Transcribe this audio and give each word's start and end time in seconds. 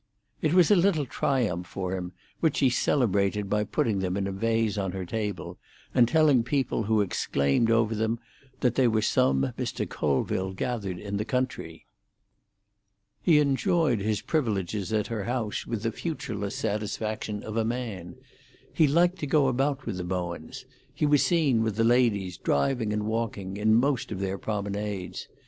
It 0.41 0.55
was 0.55 0.71
a 0.71 0.75
little 0.75 1.05
triumph 1.05 1.67
for 1.67 1.95
him, 1.95 2.13
which 2.39 2.57
she 2.57 2.71
celebrated 2.71 3.47
by 3.47 3.63
putting 3.63 3.99
them 3.99 4.17
in 4.17 4.25
a 4.25 4.31
vase 4.31 4.75
on 4.75 4.93
her 4.93 5.05
table, 5.05 5.59
and 5.93 6.07
telling 6.07 6.41
people 6.41 6.85
who 6.85 7.01
exclaimed 7.01 7.69
over 7.69 7.93
them 7.93 8.17
that 8.61 8.73
they 8.73 8.87
were 8.87 9.03
some 9.03 9.53
Mr. 9.59 9.87
Colville 9.87 10.53
gathered 10.53 10.97
in 10.97 11.17
the 11.17 11.23
country. 11.23 11.85
He 13.21 13.37
enjoyed 13.37 13.99
his 13.99 14.21
privileges 14.23 14.91
at 14.91 15.05
her 15.05 15.25
house 15.25 15.67
with 15.67 15.83
the 15.83 15.91
futureless 15.91 16.55
satisfaction 16.55 17.43
of 17.43 17.55
a 17.55 17.63
man. 17.63 18.15
He 18.73 18.87
liked 18.87 19.19
to 19.19 19.27
go 19.27 19.47
about 19.49 19.85
with 19.85 19.97
the 19.97 20.03
Bowens; 20.03 20.65
he 20.95 21.05
was 21.05 21.23
seen 21.23 21.61
with 21.61 21.75
the 21.75 21.83
ladies 21.83 22.37
driving 22.39 22.91
and 22.91 23.05
walking, 23.05 23.55
in 23.55 23.75
most 23.75 24.11
of 24.11 24.19
their 24.19 24.39
promenades. 24.39 25.27